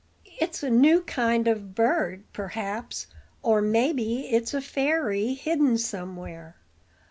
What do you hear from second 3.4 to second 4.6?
or maybe it's a